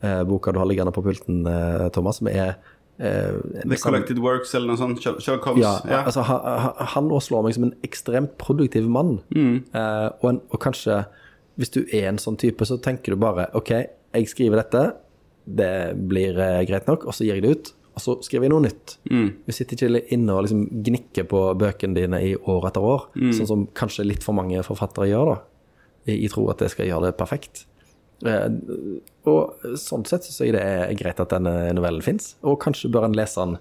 eh, 0.04 0.22
boka 0.28 0.52
du 0.52 0.58
har 0.60 0.68
liggende 0.68 0.92
på 0.94 1.02
pulten, 1.02 1.46
eh, 1.48 1.86
Thomas, 1.94 2.16
som 2.20 2.28
er 2.30 2.50
eh, 2.98 3.34
The 3.62 3.78
Collected 3.80 4.20
Works 4.22 4.54
eller 4.54 4.72
noe 4.72 4.80
sånt? 4.80 5.02
Sherlock 5.02 5.48
Holmes? 5.50 5.64
Ja, 5.64 5.78
ja. 5.88 6.02
Altså, 6.04 6.24
han, 6.28 6.82
han 6.94 7.10
slår 7.20 7.46
meg 7.46 7.56
som 7.56 7.68
en 7.68 7.74
ekstremt 7.86 8.36
produktiv 8.42 8.88
mann. 8.92 9.18
Mm. 9.34 9.56
Eh, 9.72 10.08
og, 10.20 10.28
en, 10.30 10.42
og, 10.50 10.60
kanskje, 10.62 11.02
hvis 11.60 11.72
du 11.74 11.82
er 11.86 12.10
en 12.10 12.22
sånn 12.22 12.38
type, 12.40 12.68
så 12.68 12.78
tenker 12.82 13.14
du 13.14 13.20
bare 13.20 13.48
OK, 13.56 13.72
jeg 14.16 14.32
skriver 14.32 14.62
dette, 14.62 14.84
det 15.46 15.72
blir 16.10 16.38
eh, 16.42 16.62
greit 16.68 16.88
nok, 16.90 17.06
og 17.06 17.16
så 17.16 17.26
gir 17.26 17.38
jeg 17.38 17.46
det 17.46 17.56
ut. 17.56 17.72
Og 17.96 18.02
så 18.04 18.14
skriver 18.26 18.46
jeg 18.46 18.52
noe 18.52 18.66
nytt. 18.66 18.98
Mm. 19.08 19.28
Du 19.46 19.54
sitter 19.56 19.78
ikke 19.88 20.02
inne 20.12 20.34
og 20.36 20.44
liksom 20.44 20.66
gnikker 20.84 21.24
på 21.30 21.42
bøkene 21.56 21.96
dine 21.96 22.20
i 22.20 22.34
år 22.36 22.68
etter 22.68 22.84
år, 22.84 23.08
mm. 23.16 23.30
sånn 23.38 23.48
som 23.48 23.64
kanskje 23.78 24.04
litt 24.04 24.26
for 24.26 24.36
mange 24.36 24.60
forfattere 24.66 25.08
gjør, 25.08 25.32
da. 25.32 25.38
I, 26.06 26.20
i 26.22 26.28
tro 26.30 26.44
at 26.52 26.60
det 26.62 26.68
skal 26.74 26.90
gjøre 26.90 27.08
det 27.08 27.16
perfekt. 27.18 27.64
Eh, 28.24 28.46
og 29.28 29.76
sånn 29.80 30.06
sett 30.08 30.28
syns 30.28 30.38
jeg 30.44 30.54
det 30.54 30.62
er 30.62 30.94
greit 30.96 31.20
at 31.20 31.32
denne 31.32 31.72
novellen 31.76 32.04
fins, 32.04 32.34
og 32.44 32.60
kanskje 32.62 32.92
bør 32.92 33.08
en 33.08 33.16
lese 33.16 33.40
den 33.42 33.58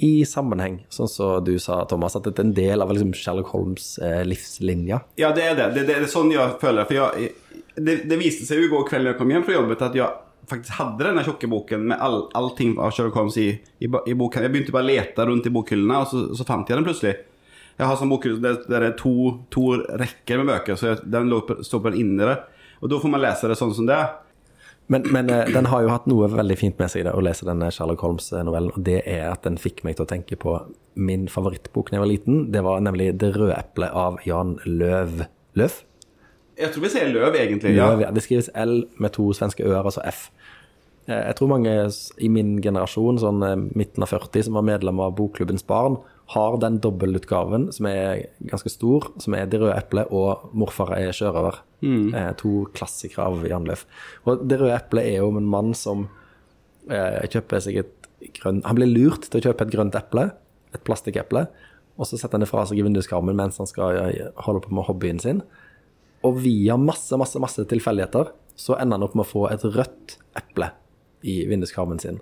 i 0.00 0.24
sammenheng, 0.24 0.78
sånn 0.88 1.10
som 1.12 1.44
du 1.44 1.52
sa, 1.60 1.82
Thomas, 1.88 2.14
at 2.16 2.24
dette 2.24 2.40
er 2.40 2.48
en 2.48 2.56
del 2.56 2.82
av 2.82 2.92
liksom 2.92 3.12
Sherlock 3.16 3.50
Holmes' 3.52 3.98
eh, 4.00 4.22
livslinje. 4.24 4.96
Ja, 5.20 5.30
det 5.36 5.44
er 5.44 5.58
det. 5.58 5.66
Det, 5.74 5.84
det, 5.84 5.98
det 6.00 6.08
er 6.08 6.12
sånn 6.12 6.32
jeg 6.32 6.56
føler. 6.62 6.88
For 6.88 6.96
jeg, 6.96 7.32
det, 7.76 7.96
det, 8.08 8.18
viste 8.20 8.48
seg 8.48 8.62
jo 8.62 8.68
i 8.68 8.72
går 8.72 8.86
kveld 8.88 9.06
da 9.06 9.12
jeg 9.12 9.20
kom 9.20 9.32
hjem 9.34 9.44
fra 9.44 9.58
jobbet, 9.58 9.84
at 9.90 9.98
jeg 9.98 10.08
faktisk 10.50 10.76
hadde 10.78 11.06
denne 11.06 11.24
tjukke 11.26 11.48
boken 11.50 11.88
med 11.92 12.02
all, 12.02 12.24
allting 12.38 12.76
av 12.78 12.94
Sherlock 12.94 13.18
Holmes 13.18 13.38
i, 13.40 13.48
i, 13.56 13.88
i 13.88 14.16
boken. 14.18 14.44
Jeg 14.46 14.52
begynte 14.52 14.74
bare 14.74 14.86
å 14.86 14.90
lete 14.90 15.26
rundt 15.28 15.48
i 15.48 15.52
bokhyllene, 15.54 16.00
og 16.02 16.10
så, 16.10 16.24
så, 16.36 16.46
fant 16.48 16.70
jeg 16.70 16.80
den 16.80 16.86
plutselig. 16.86 17.14
Jeg 17.78 17.88
har 17.88 17.96
sånn 17.96 18.12
bokhylle 18.12 18.40
der 18.42 18.58
det 18.68 18.90
er 18.90 18.96
to, 18.98 19.14
to, 19.54 19.68
rekker 20.00 20.42
med 20.42 20.50
bøker, 20.52 20.76
så 20.76 20.98
den 21.00 21.30
står 21.64 21.84
på 21.84 21.92
den 21.92 22.02
indre. 22.02 22.36
Og 22.80 22.92
da 22.92 22.98
får 23.00 23.12
man 23.12 23.24
lese 23.24 23.48
det 23.48 23.56
sånn 23.60 23.72
som 23.76 23.88
det. 23.88 24.00
Men, 24.90 25.04
men 25.14 25.30
eh, 25.30 25.46
den 25.54 25.68
har 25.70 25.84
jo 25.84 25.92
hatt 25.92 26.08
noe 26.10 26.26
veldig 26.32 26.56
fint 26.58 26.80
med 26.80 26.90
seg, 26.90 27.04
det, 27.06 27.14
å 27.14 27.22
lese 27.22 27.46
denne 27.46 27.68
Sherlock 27.72 28.02
Holmes-novellen. 28.02 28.72
Og 28.74 28.86
det 28.86 29.04
er 29.06 29.28
at 29.30 29.46
den 29.46 29.60
fikk 29.60 29.84
meg 29.86 29.96
til 29.96 30.06
å 30.06 30.10
tenke 30.10 30.38
på 30.40 30.56
min 30.98 31.28
favorittbok 31.30 31.92
da 31.92 31.98
jeg 31.98 32.04
var 32.04 32.10
liten. 32.10 32.40
Det 32.50 32.64
var 32.66 32.82
nemlig 32.82 33.12
'Det 33.14 33.30
røde 33.36 33.54
eplet' 33.54 33.94
av 33.94 34.18
Jan 34.26 34.58
Løv. 34.66 35.22
Løv? 35.54 35.78
Jeg 36.60 36.74
tror 36.74 36.84
vi 36.84 36.92
sier 36.92 37.10
Løv, 37.12 37.34
egentlig. 37.34 37.74
Løv, 37.76 38.04
ja. 38.04 38.10
Det 38.14 38.22
skrives 38.24 38.50
L 38.54 38.84
med 39.00 39.14
to 39.16 39.30
svenske 39.36 39.64
ø-er, 39.64 39.84
altså 39.84 40.04
F. 40.06 40.28
Eh, 41.08 41.26
jeg 41.26 41.36
tror 41.38 41.50
mange 41.54 41.74
i 42.20 42.30
min 42.32 42.56
generasjon, 42.62 43.20
sånn 43.22 43.44
eh, 43.46 43.58
midten 43.78 44.04
av 44.04 44.12
40, 44.12 44.46
som 44.46 44.58
var 44.58 44.66
medlem 44.68 45.00
av 45.02 45.14
Bokklubbens 45.18 45.64
barn, 45.66 45.98
har 46.30 46.58
den 46.62 46.78
dobbeltutgaven 46.82 47.70
som 47.74 47.88
er 47.90 48.26
ganske 48.52 48.70
stor, 48.70 49.08
som 49.18 49.34
er 49.34 49.46
'Det 49.46 49.60
røde 49.60 49.74
eplet' 49.74 50.12
og 50.12 50.50
'Morfar 50.54 50.92
er 50.94 51.10
sjørøver'. 51.10 51.58
Mm. 51.82 52.14
Eh, 52.14 52.32
to 52.36 52.68
klassikere 52.74 53.24
av 53.26 53.46
Jan 53.46 53.64
Løf. 53.64 53.86
Og 54.26 54.46
'Det 54.46 54.60
røde 54.60 54.78
eplet' 54.78 55.06
er 55.06 55.16
jo 55.18 55.28
om 55.28 55.38
en 55.38 55.50
mann 55.50 55.74
som 55.74 56.08
eh, 56.88 57.26
kjøper 57.26 57.60
seg 57.60 57.76
et 57.76 58.08
grønt 58.34 58.64
Han 58.64 58.76
blir 58.76 58.86
lurt 58.86 59.22
til 59.30 59.40
å 59.40 59.42
kjøpe 59.42 59.62
et 59.62 59.72
grønt 59.72 59.94
eple, 59.94 60.30
et 60.74 60.84
plastikkeple, 60.84 61.48
og 61.98 62.06
så 62.06 62.18
setter 62.18 62.32
han 62.32 62.40
det 62.40 62.48
fra 62.48 62.64
seg 62.66 62.78
i 62.78 62.82
vinduskarmen 62.82 63.34
mens 63.34 63.58
han 63.58 63.66
skal 63.66 64.12
holde 64.36 64.60
på 64.60 64.70
med 64.70 64.84
hobbyen 64.84 65.18
sin. 65.18 65.42
Og 66.26 66.40
via 66.44 66.76
masse, 66.76 67.16
masse, 67.16 67.40
masse 67.40 67.64
tilfeldigheter 67.68 68.32
så 68.60 68.76
ender 68.76 68.98
han 68.98 69.06
opp 69.06 69.16
med 69.16 69.24
å 69.24 69.30
få 69.30 69.46
et 69.48 69.64
rødt 69.64 70.18
eple 70.36 70.72
i 71.24 71.42
vinduskarmen 71.48 72.00
sin 72.02 72.20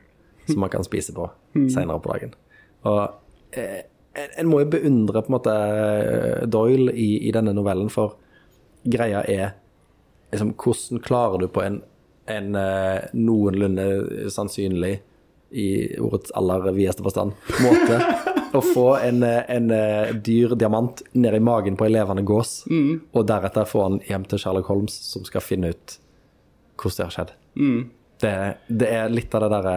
som 0.49 0.61
man 0.63 0.71
kan 0.73 0.85
spise 0.87 1.13
på 1.13 1.27
mm. 1.59 1.69
seinere 1.75 2.01
på 2.03 2.13
dagen. 2.13 2.35
Og 2.89 3.59
eh, 3.59 3.83
en 4.39 4.51
må 4.51 4.63
jo 4.63 4.71
beundre 4.73 5.23
på 5.23 5.31
en 5.31 5.37
måte 5.37 5.57
Doyle 6.51 6.95
i, 6.95 7.11
i 7.29 7.35
denne 7.35 7.55
novellen, 7.57 7.91
for 7.93 8.17
greia 8.89 9.23
er 9.29 9.53
liksom, 10.33 10.55
Hvordan 10.59 11.03
klarer 11.05 11.43
du 11.43 11.49
på 11.53 11.63
en, 11.65 11.81
en 12.31 12.57
uh, 12.57 13.07
noenlunde 13.17 13.87
sannsynlig, 14.33 14.99
i 15.49 15.97
ordets 15.97 16.33
aller 16.37 16.67
videste 16.77 17.01
forstand, 17.01 17.33
måte 17.65 17.97
å 18.55 18.63
få 18.65 18.87
en, 19.03 19.23
en 19.25 19.71
uh, 19.73 20.11
dyr 20.25 20.55
diamant 20.59 21.03
ned 21.13 21.37
i 21.37 21.43
magen 21.45 21.79
på 21.79 21.87
en 21.87 21.95
levende 21.95 22.25
gås, 22.27 22.63
mm. 22.71 23.11
og 23.13 23.27
deretter 23.29 23.69
få 23.69 23.85
han 23.87 24.01
hjem 24.09 24.27
til 24.31 24.43
Sherlock 24.43 24.71
Holmes, 24.73 24.97
som 25.13 25.27
skal 25.29 25.45
finne 25.45 25.73
ut 25.75 25.99
hvordan 26.79 26.99
det 26.99 27.07
har 27.07 27.17
skjedd. 27.17 27.33
Mm. 27.59 27.81
Det, 28.19 28.35
det, 28.67 28.91
er 28.91 29.13
litt 29.13 29.35
av 29.35 29.45
det 29.45 29.51
derre 29.55 29.77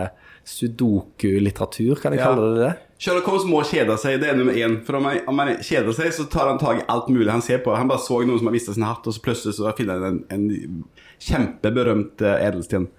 sudoku-litteratur, 0.52 2.00
kan 2.02 2.16
jeg 2.16 2.24
ja. 2.24 2.30
kalle 2.32 2.48
det 2.48 2.64
det? 2.64 2.72
Sherlock 3.02 3.30
Holmes 3.30 3.48
må 3.50 3.62
kjede 3.66 3.96
seg, 4.02 4.20
det 4.22 4.30
er 4.30 4.38
nummer 4.38 4.58
én. 4.58 4.80
For 4.86 5.00
om, 5.00 5.08
han, 5.10 5.24
om 5.30 5.42
han 5.42 5.56
kjeder 5.66 5.96
seg, 5.98 6.12
så 6.14 6.28
tar 6.30 6.52
han 6.52 6.62
tak 6.62 6.84
i 6.84 6.86
alt 6.92 7.10
mulig 7.14 7.32
han 7.34 7.42
ser 7.46 7.64
på. 7.66 7.74
Han 7.78 7.90
bare 7.90 8.04
så 8.04 8.20
noen 8.22 8.42
som 8.42 8.50
har 8.50 8.54
mista 8.54 8.76
sin 8.76 8.86
hatt, 8.86 9.08
og 9.10 9.16
så 9.16 9.24
plutselig 9.26 9.58
så 9.58 9.74
finner 9.78 10.02
han 10.02 10.22
en, 10.30 10.46
en 10.52 11.18
kjempeberømt 11.22 12.22
edelsten. 12.30 12.92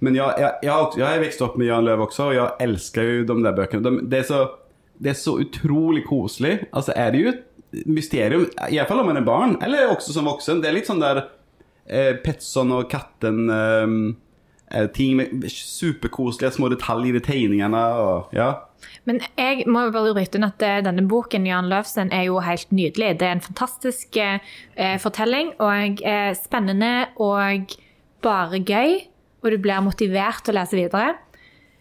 Men 0.00 0.16
jeg, 0.16 0.32
jeg, 0.40 0.52
jeg, 0.64 1.04
jeg 1.20 1.34
opp 1.44 1.58
med 1.60 1.68
Jan 1.68 1.84
Løv 1.84 2.06
også, 2.06 2.30
og 2.30 2.36
jeg 2.38 2.56
elsker 2.64 3.08
jo 3.08 3.24
de 3.28 3.36
der 3.44 3.56
bøkene. 3.56 3.84
De, 3.84 4.06
det, 4.08 4.22
er 4.22 4.28
så, 4.30 4.40
det, 5.00 5.14
er 5.14 5.18
så, 5.18 5.36
utrolig 5.40 6.04
koselig. 6.08 6.60
Altså 6.76 6.94
er 6.96 7.12
det 7.12 7.22
jo 7.22 7.34
et 7.34 7.84
mysterium, 7.86 8.48
iallfall 8.68 9.02
om 9.02 9.10
man 9.12 9.20
er 9.20 9.26
barn, 9.26 9.58
eller 9.64 9.92
også 9.92 10.14
som 10.14 10.28
voksen. 10.28 10.62
Det 10.62 10.70
er 10.70 10.76
litt 10.76 10.90
sånn 10.90 11.02
der 11.02 11.24
eh, 11.86 12.16
Petson 12.22 12.74
og 12.76 12.90
katten 12.92 13.46
eh, 13.54 13.94
eh 14.70 14.90
Ting 14.94 15.16
med 15.18 15.46
superkoselige 15.50 16.52
små 16.54 16.68
detaljer 16.70 17.18
i 17.18 17.24
tegningene 17.24 17.84
og 17.98 18.34
ja. 18.36 18.52
Men 19.08 19.20
jeg 19.38 19.66
må 19.70 19.86
jo 19.86 19.94
bare 19.94 20.14
bryte 20.16 20.38
inn 20.38 20.46
at 20.46 20.62
eh, 20.64 20.80
denne 20.84 21.04
boken 21.08 21.48
Jan 21.48 21.70
Løvsen 21.70 22.12
er 22.14 22.28
jo 22.28 22.40
helt 22.44 22.70
nydelig. 22.74 23.16
Det 23.20 23.28
er 23.28 23.36
en 23.36 23.44
fantastisk 23.44 24.16
eh, 24.20 24.96
fortelling 25.02 25.54
og 25.58 26.02
eh, 26.06 26.30
spennende 26.38 27.10
og 27.20 27.74
bare 28.24 28.62
gøy. 28.62 29.00
Og 29.40 29.54
du 29.54 29.56
blir 29.62 29.80
motivert 29.84 30.44
til 30.44 30.54
å 30.54 30.60
lese 30.60 30.76
videre. 30.76 31.16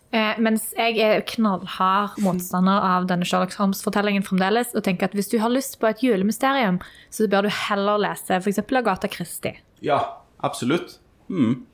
Eh, 0.10 0.40
mens 0.42 0.72
jeg 0.74 0.98
er 1.06 1.22
knallhard 1.30 2.18
motstander 2.26 2.82
av 2.82 3.06
denne 3.12 3.28
Sherlock 3.30 3.54
Holmes-fortellingen 3.60 4.26
fremdeles, 4.26 4.74
og 4.74 4.86
tenker 4.88 5.10
at 5.10 5.18
hvis 5.18 5.30
du 5.30 5.38
har 5.42 5.54
lyst 5.54 5.78
på 5.82 5.90
et 5.90 6.02
julemysterium, 6.02 6.80
så 7.14 7.30
bør 7.30 7.46
du 7.46 7.52
heller 7.54 8.02
lese 8.02 8.40
f.eks. 8.42 8.64
Agatha 8.66 9.12
Christie. 9.12 9.60
Ja, 9.86 10.02
absolutt. 10.42 10.98
Mm. 11.30 11.66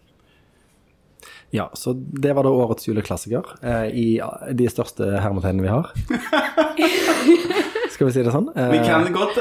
Ja, 1.56 1.70
så 1.80 1.94
det 1.96 2.34
var 2.36 2.44
da 2.44 2.52
årets 2.52 2.90
juleklassiker 2.90 3.56
eh, 3.64 3.88
i 3.96 4.08
de 4.52 4.68
største 4.68 5.08
hermetegnene 5.24 5.64
vi 5.64 5.72
har. 5.72 5.94
Skal 7.96 8.10
vi 8.10 8.14
si 8.16 8.24
det 8.26 8.32
sånn? 8.34 8.50
Eh, 8.52 8.72
Vi 8.74 8.80
kan 8.84 9.06
godt, 9.16 9.38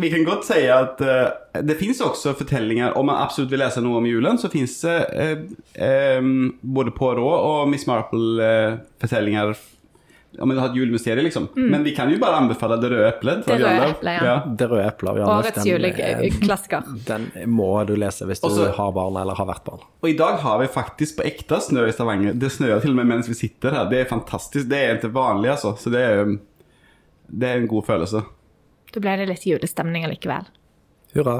vi 0.00 0.10
kan 0.12 0.22
godt 0.24 0.46
si 0.48 0.62
at 0.72 1.00
uh, 1.04 1.60
det 1.60 1.76
fins 1.76 2.00
også 2.04 2.32
fortellinger, 2.38 2.94
om 2.96 3.10
man 3.10 3.20
absolutt 3.20 3.52
vil 3.52 3.60
lese 3.60 3.82
noe 3.84 4.00
om 4.00 4.08
julen, 4.08 4.40
så 4.40 4.48
fins 4.52 4.78
det 4.80 4.94
uh, 5.12 6.20
um, 6.22 6.30
både 6.62 6.94
Poirot 6.96 7.44
og 7.50 7.68
Miss 7.68 7.84
Marple-fortellinger 7.90 9.52
om 10.38 10.48
man 10.48 10.58
har 10.58 10.68
et 10.68 10.76
julemysterium, 10.76 11.24
liksom. 11.24 11.48
Men 11.54 11.84
vi 11.84 11.94
kan 11.96 12.10
jo 12.12 12.18
bare 12.20 12.36
anbefale 12.36 12.76
Det 12.76 12.90
røde 12.92 13.08
eplet. 13.08 13.40
Mm. 13.46 13.46
Det 13.46 13.64
røde 13.64 13.86
eplet, 13.90 14.12
ja. 14.12 14.24
ja. 14.26 14.34
Det 14.60 14.68
røde 14.70 14.84
eplet 14.86 15.10
av 15.10 15.18
Janus, 15.18 15.32
Årets 15.46 15.64
den, 15.64 15.84
eh, 15.88 16.20
juleklassiker. 16.20 16.90
Den 17.08 17.26
må 17.58 17.70
du 17.88 17.94
lese 17.98 18.28
hvis 18.28 18.42
du 18.42 18.48
Også- 18.50 18.68
har 18.76 18.92
barn 18.92 19.16
eller 19.16 19.34
har 19.34 19.48
vært 19.48 19.64
barn. 19.64 19.80
Og 20.02 20.10
i 20.10 20.16
dag 20.18 20.38
har 20.44 20.58
vi 20.60 20.68
faktisk 20.74 21.18
på 21.18 21.26
ekte 21.26 21.60
snø 21.64 21.86
i 21.88 21.92
Stavanger. 21.96 22.36
Det 22.38 22.52
snør 22.52 22.80
til 22.84 22.90
og 22.92 23.00
med 23.00 23.06
mens 23.14 23.28
vi 23.28 23.34
sitter 23.34 23.74
her. 23.74 23.88
Det 23.90 24.02
er 24.04 24.10
fantastisk. 24.12 24.68
Det 24.68 24.78
er 24.78 24.98
ikke 24.98 25.12
vanlig, 25.16 25.50
altså. 25.56 25.74
Så 25.80 25.90
det 25.90 26.04
er, 26.04 26.36
det 27.28 27.48
er 27.48 27.60
en 27.60 27.70
god 27.70 27.86
følelse. 27.88 28.24
Da 28.88 29.04
ble 29.04 29.14
det 29.20 29.28
litt 29.28 29.46
julestemning 29.46 30.06
allikevel. 30.08 30.48
Hurra. 31.14 31.38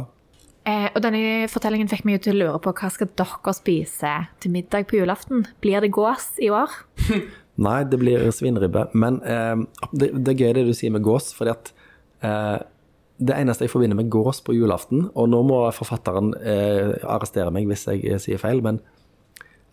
Eh, 0.69 0.89
og 0.93 1.01
denne 1.05 1.49
fortellingen 1.49 1.89
fikk 1.89 2.05
meg 2.05 2.19
jo 2.19 2.25
til 2.27 2.37
å 2.37 2.41
lure 2.43 2.63
på 2.65 2.75
hva 2.77 2.91
skal 2.93 3.09
dere 3.17 3.55
spise 3.57 4.15
til 4.43 4.53
middag 4.53 4.89
på 4.91 4.99
julaften? 5.01 5.47
Blir 5.65 5.81
det 5.85 5.95
gås 5.97 6.35
i 6.45 6.51
år? 6.53 6.75
Nei, 7.67 7.79
det 7.89 7.99
blir 8.01 8.27
svinribbe. 8.35 8.89
Men 8.93 9.23
eh, 9.25 9.55
det, 9.93 10.13
det 10.19 10.35
er 10.35 10.43
gøy 10.43 10.59
det 10.59 10.67
du 10.69 10.75
sier 10.77 10.93
med 10.95 11.07
gås, 11.07 11.31
fordi 11.37 11.55
at 11.55 11.73
eh, 12.27 12.59
det 13.19 13.35
eneste 13.35 13.67
jeg 13.67 13.73
forbinder 13.73 13.99
med 13.99 14.11
gås 14.13 14.41
på 14.45 14.55
julaften, 14.55 15.09
og 15.15 15.31
nå 15.33 15.41
må 15.47 15.63
forfatteren 15.75 16.35
eh, 16.39 16.95
arrestere 17.03 17.51
meg 17.55 17.67
hvis 17.71 17.89
jeg 17.89 18.05
eh, 18.07 18.21
sier 18.23 18.39
feil, 18.43 18.63
men 18.63 18.79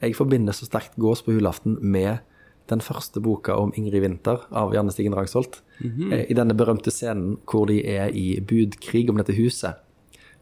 jeg 0.02 0.18
forbinder 0.18 0.56
så 0.56 0.68
sterkt 0.68 0.98
gås 1.02 1.22
på 1.26 1.36
julaften 1.36 1.78
med 1.82 2.24
den 2.70 2.82
første 2.82 3.22
boka 3.22 3.54
om 3.62 3.72
Ingrid 3.78 4.02
Winther 4.02 4.46
av 4.52 4.74
Janne 4.74 4.92
Stigen 4.92 5.14
Rangsholt. 5.14 5.62
eh, 5.84 6.26
I 6.30 6.34
denne 6.38 6.56
berømte 6.58 6.92
scenen 6.92 7.38
hvor 7.46 7.68
de 7.70 7.80
er 7.86 8.10
i 8.10 8.40
budkrig 8.42 9.10
om 9.10 9.18
dette 9.22 9.36
huset, 9.38 9.76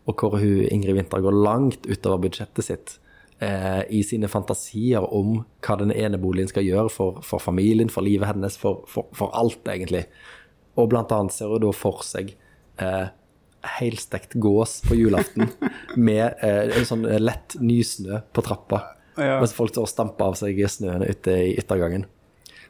og 0.08 0.16
hvor 0.20 0.38
hun, 0.40 0.68
Ingrid 0.72 0.96
Winther 0.96 1.22
går 1.24 1.36
langt 1.44 1.86
utover 1.88 2.22
budsjettet 2.26 2.64
sitt 2.68 2.98
eh, 3.42 3.84
i 3.90 4.02
sine 4.04 4.28
fantasier 4.32 5.04
om 5.04 5.46
hva 5.64 5.78
den 5.80 5.92
ene 5.92 6.18
boligen 6.20 6.48
skal 6.52 6.64
gjøre 6.68 6.90
for, 6.92 7.20
for 7.24 7.40
familien, 7.44 7.90
for 7.92 8.04
livet 8.04 8.28
hennes, 8.32 8.56
for, 8.60 8.84
for, 8.88 9.08
for 9.16 9.32
alt, 9.36 9.64
egentlig. 9.68 10.06
Og 10.80 10.90
blant 10.92 11.12
annet 11.12 11.32
ser 11.36 11.52
hun 11.52 11.62
da 11.64 11.72
for 11.76 12.04
seg 12.08 12.34
eh, 12.80 13.08
helstekt 13.80 14.34
gås 14.44 14.82
på 14.88 14.96
julaften 15.00 15.48
med 15.96 16.34
eh, 16.44 16.72
en 16.80 16.88
sånn 16.88 17.06
lett 17.24 17.56
nysnø 17.60 18.24
på 18.36 18.44
trappa, 18.48 18.82
Ja. 19.16 19.38
mens 19.40 19.54
folk 19.54 19.70
står 19.70 19.86
og 19.86 19.92
stamper 19.92 20.32
av 20.32 20.36
seg 20.40 20.58
snøen 20.74 21.04
ute 21.06 21.36
i 21.38 21.52
yttergangen. 21.62 22.08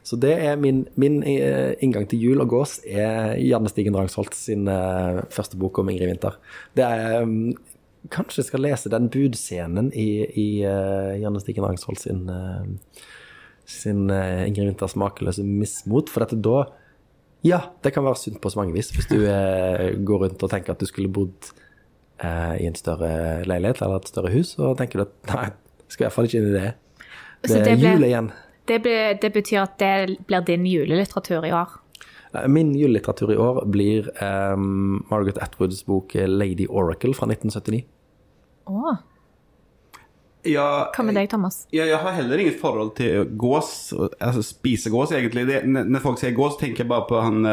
Så 0.04 0.18
det 0.20 0.34
er 0.36 0.58
min, 0.60 0.82
min 1.00 1.22
eh, 1.24 1.72
inngang 1.82 2.04
til 2.10 2.20
jul 2.20 2.42
og 2.44 2.50
gås 2.52 2.76
er 2.84 3.38
Janne 3.40 3.70
Stigen 3.72 3.96
Drangsholt 3.96 4.36
sin 4.36 4.68
eh, 4.68 5.22
første 5.32 5.56
bok 5.60 5.80
om 5.80 5.88
Ingrid 5.88 6.10
Winther. 6.12 6.36
Det 6.76 6.84
er 6.84 7.22
um, 7.24 7.54
Kanskje 8.12 8.42
jeg 8.42 8.50
skal 8.50 8.60
lese 8.60 8.90
den 8.92 9.06
budscenen 9.08 9.86
i, 9.96 10.08
i 10.28 10.48
eh, 10.68 11.14
Janne 11.22 11.40
Stigen 11.40 11.64
Drangsholt 11.64 12.02
sin, 12.02 12.26
sin 13.64 14.02
Ingrid 14.12 14.74
Winthers 14.74 14.92
makeløse 15.00 15.40
mismot, 15.40 16.12
for 16.12 16.26
dette 16.26 16.36
da 16.44 16.66
Ja, 17.44 17.62
det 17.84 17.94
kan 17.96 18.04
være 18.04 18.20
sunt 18.20 18.40
på 18.44 18.52
så 18.52 18.60
mange 18.60 18.76
vis. 18.76 18.92
Hvis 18.92 19.08
du 19.08 19.18
eh, 19.24 19.96
går 20.04 20.26
rundt 20.26 20.44
og 20.44 20.52
tenker 20.52 20.72
at 20.72 20.80
du 20.80 20.88
skulle 20.88 21.12
bodd 21.12 21.50
eh, 22.20 22.54
i 22.60 22.68
en 22.68 22.76
større 22.76 23.44
leilighet 23.48 23.80
eller 23.84 24.00
et 24.00 24.08
større 24.08 24.32
hus, 24.32 24.54
og 24.60 24.78
tenker 24.80 25.00
du 25.00 25.08
at 25.08 25.32
nei, 25.32 25.50
skal 25.88 26.04
i 26.04 26.06
hvert 26.06 26.16
fall 26.16 26.28
ikke 26.28 26.40
inn 26.40 26.48
i 26.52 26.56
det. 26.56 26.70
Det 27.44 27.50
Så 27.52 27.58
er 27.60 27.68
det 27.68 27.76
jul 27.80 28.08
igjen. 28.08 28.30
Det, 28.68 28.78
ble- 28.84 29.14
det 29.20 29.30
betyr 29.34 29.62
at 29.62 29.78
det 29.78 30.18
blir 30.28 30.44
din 30.46 30.64
julelitteratur 30.66 31.44
i 31.44 31.52
år. 31.52 31.74
Eh, 32.34 32.46
Min 32.48 32.74
julelitteratur 32.74 33.32
i 33.32 33.36
år 33.36 33.64
blir 33.70 34.08
um, 34.24 35.04
Margaret 35.10 35.38
Atwoods 35.44 35.82
bok 35.86 36.14
eh, 36.16 36.26
'Lady 36.28 36.66
Oracle' 36.66 37.14
fra 37.14 37.28
1979. 37.28 37.84
Åh. 38.66 38.96
Ja, 40.44 40.90
hva 40.92 41.04
med 41.06 41.16
deg, 41.16 41.30
Thomas? 41.32 41.62
Ja, 41.72 41.86
jeg 41.88 41.96
har 42.02 42.12
heller 42.18 42.40
inget 42.42 42.58
forhold 42.60 42.90
til 42.98 43.24
gås, 43.40 43.94
altså 44.20 44.42
spisegås 44.44 45.12
egentlig. 45.16 45.46
Det, 45.48 45.62
når 45.64 46.02
folk 46.04 46.20
sier 46.20 46.34
gås, 46.36 46.58
tenker 46.60 46.84
jeg 46.84 46.90
bare 46.90 47.06
på 47.08 47.20
han 47.24 47.46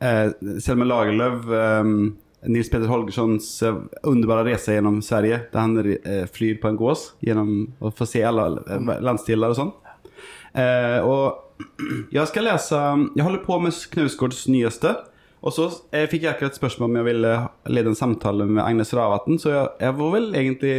eh, 0.00 0.30
Selma 0.62 0.86
Lagerlöf, 0.86 1.48
Eh, 1.50 1.84
Nils 2.46 2.68
Petter 2.70 2.86
Holgerssons 2.86 3.48
eh, 3.66 3.74
underbara 4.06 4.44
resa 4.46 4.76
gjennom 4.76 5.00
Sverige, 5.02 5.40
der 5.50 5.58
han 5.58 5.72
eh, 5.82 6.22
flyr 6.30 6.60
på 6.62 6.68
en 6.70 6.76
gås 6.78 7.08
gjennom 7.26 7.72
å 7.82 7.90
få 7.90 8.06
se 8.06 8.22
alle 8.22 8.44
eh, 8.62 8.92
landsdelar 9.02 9.50
og 9.50 9.58
sånn. 9.58 9.72
Eh, 10.54 10.98
og 11.04 11.44
jeg 12.14 12.24
skal 12.30 12.46
lese 12.46 12.78
Jeg 13.16 13.24
holder 13.26 13.42
på 13.44 13.58
med 13.60 13.76
Knausgårds 13.92 14.46
nyeste. 14.48 14.94
Og 15.38 15.54
så 15.54 15.68
eh, 15.94 16.08
fikk 16.10 16.24
jeg 16.26 16.34
akkurat 16.34 16.58
spørsmål 16.58 16.90
om 16.90 16.98
jeg 16.98 17.08
ville 17.12 17.32
lede 17.70 17.92
en 17.92 17.98
samtale 17.98 18.46
med 18.48 18.62
Agnes 18.64 18.90
Ravatn, 18.96 19.38
så 19.38 19.52
jeg, 19.52 19.68
jeg 19.84 19.94
får 20.00 20.12
vel 20.16 20.28
egentlig 20.34 20.72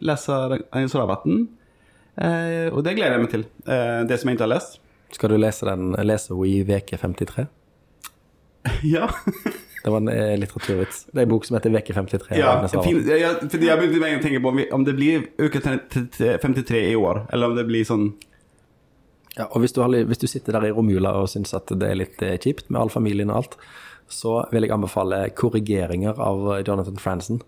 lese 0.00 0.38
Agnes 0.72 0.96
Ravatn. 0.96 1.42
Eh, 2.16 2.72
og 2.72 2.82
det 2.86 2.96
gleder 2.96 3.18
jeg 3.18 3.24
meg 3.26 3.32
til. 3.34 3.44
Eh, 3.68 4.00
det 4.08 4.18
som 4.18 4.30
jeg 4.30 4.38
ikke 4.38 4.46
har 4.46 4.54
lest. 4.56 4.80
Skal 5.12 5.32
du 5.32 5.38
lese 5.40 5.68
den 5.68 5.92
lese 6.08 6.36
hun 6.36 6.48
i 6.48 6.62
veke 6.68 6.96
53? 7.00 7.46
ja. 8.94 9.08
Det 9.84 9.92
var 9.92 10.00
en 10.00 10.08
eh, 10.08 10.34
litteraturvits. 10.40 11.04
Det 11.12 11.20
er 11.20 11.28
en 11.28 11.34
bok 11.34 11.46
som 11.46 11.56
heter 11.56 11.72
Veke 11.72 11.94
53. 11.94 12.32
ja 12.36 12.54
fin, 12.82 12.98
jeg, 13.06 13.36
fordi 13.44 13.68
jeg 13.68 13.78
begynte 13.78 14.08
å 14.08 14.22
tenke 14.24 14.40
på 14.42 14.50
om, 14.50 14.58
vi, 14.58 14.66
om 14.74 14.84
det 14.84 14.96
blir 14.98 15.28
uke 15.38 15.62
53 15.62 16.82
i 16.90 16.96
år, 16.98 17.22
eller 17.32 17.52
om 17.52 17.56
det 17.56 17.64
blir 17.68 17.86
sånn 17.88 18.10
Ja, 19.38 19.46
og 19.52 19.62
hvis 19.62 19.74
du, 19.74 19.84
har, 19.84 19.94
hvis 19.94 20.18
du 20.18 20.26
sitter 20.26 20.56
der 20.56 20.66
i 20.66 20.72
romjula 20.74 21.12
og 21.20 21.28
syns 21.30 21.54
at 21.54 21.70
det 21.70 21.86
er 21.86 22.00
litt 22.00 22.22
eh, 22.26 22.38
kjipt 22.42 22.72
med 22.72 22.80
all 22.80 22.90
familien 22.90 23.30
og 23.30 23.42
alt, 23.42 23.54
så 24.10 24.40
vil 24.50 24.64
jeg 24.64 24.74
anbefale 24.74 25.20
korrigeringer 25.38 26.18
av 26.18 26.48
Jonathan 26.66 26.98
Franzen, 26.98 27.42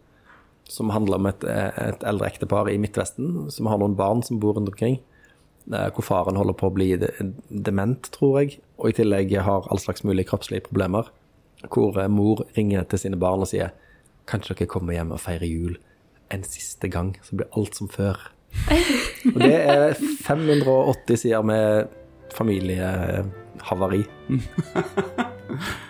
som 0.70 0.92
handler 0.94 1.18
om 1.18 1.26
et, 1.32 1.42
eh, 1.42 1.70
et 1.88 2.06
eldre 2.06 2.28
ektepar 2.30 2.70
i 2.70 2.78
Midtvesten 2.78 3.49
som 3.50 3.66
har 3.66 3.80
noen 3.82 3.99
barn 3.99 4.23
som 4.23 4.38
bor 4.38 4.54
rundt 4.54 4.70
omkring, 4.70 5.00
eh, 5.73 5.88
hvor 5.97 6.06
faren 6.06 6.38
holder 6.38 6.54
på 6.61 6.70
å 6.70 6.76
bli 6.78 6.92
dement, 7.50 8.12
tror 8.14 8.38
jeg, 8.42 8.61
og 8.78 8.92
i 8.92 8.99
tillegg 9.00 9.35
har 9.42 9.66
all 9.66 9.82
slags 9.82 10.06
mulige 10.06 10.30
kroppslige 10.30 10.68
problemer, 10.70 11.11
hvor 11.75 11.99
mor 12.09 12.47
ringer 12.56 12.87
til 12.88 13.02
sine 13.02 13.18
barn 13.20 13.42
og 13.42 13.50
sier 13.50 13.75
Kanskje 14.30 14.54
dere 14.54 14.70
kommer 14.70 14.94
hjem 14.94 15.11
og 15.11 15.18
feirer 15.18 15.49
jul 15.49 15.73
en 16.30 16.44
siste 16.47 16.87
gang, 16.87 17.16
så 17.26 17.35
blir 17.35 17.49
alt 17.59 17.75
som 17.75 17.88
før. 17.90 18.20
Og 19.35 19.38
det 19.42 19.54
er 19.54 19.95
580 20.26 21.21
sider 21.21 21.42
med 21.42 21.87
familiehavari. 22.37 24.04